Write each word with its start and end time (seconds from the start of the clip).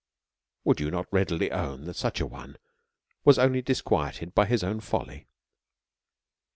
Would 0.63 0.79
you 0.79 0.89
not 0.89 1.05
readily 1.13 1.51
own 1.51 1.83
that 1.83 1.93
such 1.95 2.21
an 2.21 2.31
one 2.31 2.57
was 3.23 3.37
only 3.37 3.61
dis 3.61 3.83
quieted 3.83 4.33
by 4.33 4.47
his 4.47 4.63
own 4.63 4.79
folly? 4.79 5.27